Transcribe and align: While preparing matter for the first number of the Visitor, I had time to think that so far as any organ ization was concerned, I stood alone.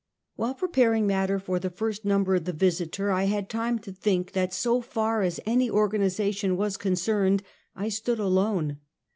While 0.35 0.55
preparing 0.55 1.05
matter 1.05 1.37
for 1.37 1.59
the 1.59 1.69
first 1.69 2.05
number 2.05 2.33
of 2.33 2.45
the 2.45 2.53
Visitor, 2.53 3.11
I 3.11 3.25
had 3.25 3.47
time 3.51 3.77
to 3.77 3.91
think 3.91 4.31
that 4.31 4.51
so 4.51 4.81
far 4.81 5.21
as 5.21 5.39
any 5.45 5.69
organ 5.69 6.01
ization 6.01 6.55
was 6.55 6.75
concerned, 6.75 7.43
I 7.75 7.89
stood 7.89 8.17
alone. 8.17 8.79